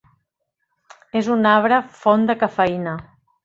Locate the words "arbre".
1.51-1.79